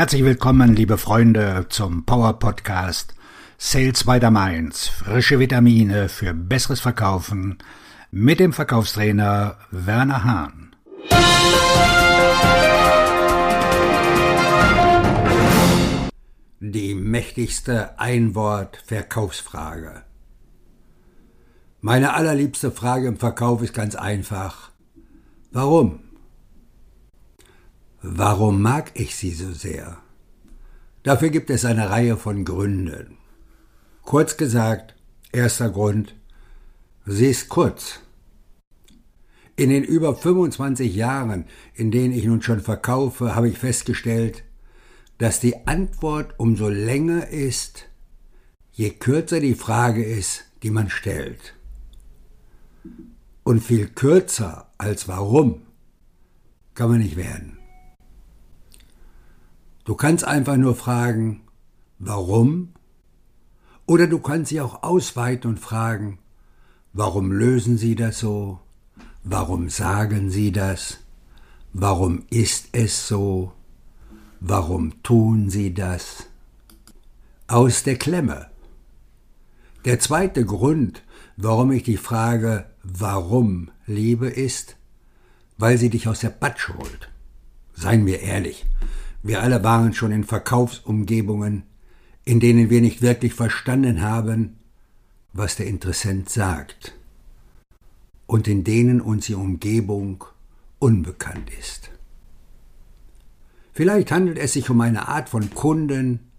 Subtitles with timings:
[0.00, 3.14] Herzlich willkommen, liebe Freunde, zum Power Podcast
[3.58, 4.88] Sales by the Mainz.
[4.88, 7.58] Frische Vitamine für besseres Verkaufen
[8.10, 10.74] mit dem Verkaufstrainer Werner Hahn.
[16.60, 20.04] Die mächtigste Einwort-Verkaufsfrage.
[21.82, 24.70] Meine allerliebste Frage im Verkauf ist ganz einfach.
[25.52, 26.09] Warum?
[28.02, 29.98] Warum mag ich sie so sehr?
[31.02, 33.18] Dafür gibt es eine Reihe von Gründen.
[34.02, 34.94] Kurz gesagt,
[35.32, 36.14] erster Grund,
[37.04, 38.00] sie ist kurz.
[39.54, 44.44] In den über 25 Jahren, in denen ich nun schon verkaufe, habe ich festgestellt,
[45.18, 47.86] dass die Antwort umso länger ist,
[48.72, 51.54] je kürzer die Frage ist, die man stellt.
[53.44, 55.66] Und viel kürzer als warum
[56.74, 57.59] kann man nicht werden.
[59.90, 61.40] Du kannst einfach nur fragen,
[61.98, 62.74] warum?
[63.86, 66.20] Oder du kannst sie auch ausweiten und fragen,
[66.92, 68.60] warum lösen sie das so?
[69.24, 70.98] Warum sagen sie das?
[71.72, 73.52] Warum ist es so?
[74.38, 76.28] Warum tun sie das?
[77.48, 78.46] Aus der Klemme.
[79.84, 81.02] Der zweite Grund,
[81.36, 84.76] warum ich die Frage warum liebe, ist,
[85.58, 87.10] weil sie dich aus der Patsche holt.
[87.74, 88.66] Seien wir ehrlich,
[89.22, 91.64] wir alle waren schon in Verkaufsumgebungen,
[92.24, 94.56] in denen wir nicht wirklich verstanden haben,
[95.32, 96.94] was der Interessent sagt,
[98.26, 100.24] und in denen uns die Umgebung
[100.78, 101.90] unbekannt ist.
[103.72, 106.30] Vielleicht handelt es sich um eine Art von Kunden,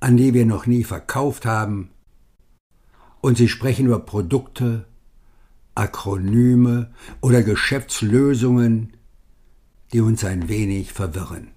[0.00, 1.90] an die wir noch nie verkauft haben,
[3.20, 4.86] und sie sprechen über Produkte,
[5.74, 8.94] Akronyme oder Geschäftslösungen,
[9.92, 11.51] die uns ein wenig verwirren.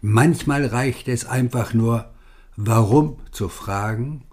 [0.00, 2.12] Manchmal reicht es einfach nur,
[2.56, 4.24] warum zu fragen,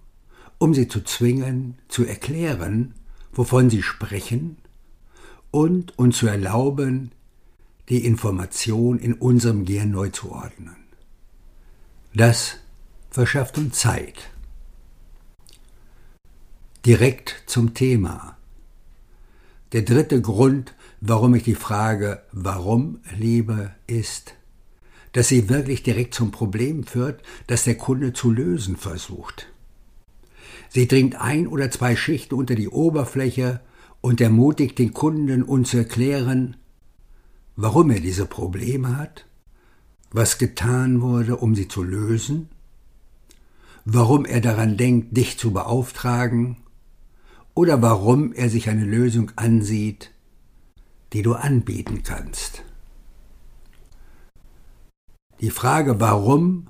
[0.58, 2.94] um sie zu zwingen, zu erklären,
[3.34, 4.58] wovon sie sprechen
[5.52, 7.12] und uns zu erlauben,
[7.90, 10.76] die Information in unserem Gehirn neu zu ordnen.
[12.14, 12.58] Das
[13.10, 14.32] verschafft uns Zeit.
[16.86, 18.38] Direkt zum Thema.
[19.72, 24.36] Der dritte Grund, warum ich die Frage warum liebe, ist,
[25.14, 29.48] dass sie wirklich direkt zum Problem führt, das der Kunde zu lösen versucht.
[30.70, 33.62] Sie dringt ein oder zwei Schichten unter die Oberfläche
[34.02, 36.58] und ermutigt den Kunden, uns zu erklären,
[37.56, 39.26] warum er diese Probleme hat,
[40.12, 42.50] was getan wurde, um sie zu lösen,
[43.86, 46.58] warum er daran denkt, dich zu beauftragen,
[47.56, 50.12] oder warum er sich eine Lösung ansieht,
[51.14, 52.64] die du anbieten kannst.
[55.44, 56.70] Die Frage warum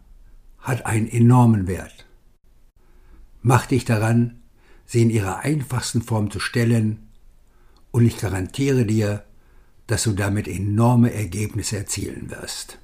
[0.58, 2.08] hat einen enormen Wert.
[3.44, 4.42] Mach dich daran,
[4.88, 7.08] sie in ihrer einfachsten Form zu stellen,
[7.92, 9.26] und ich garantiere dir,
[9.86, 12.80] dass du damit enorme Ergebnisse erzielen wirst.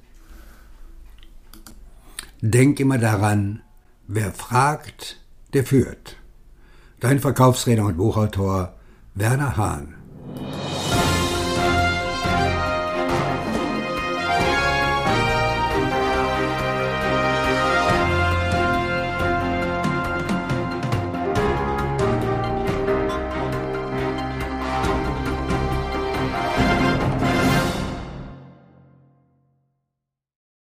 [2.40, 3.62] Denk immer daran,
[4.06, 5.20] wer fragt,
[5.54, 6.18] der führt.
[7.00, 8.78] Dein Verkaufsredner und Buchautor
[9.16, 9.96] Werner Hahn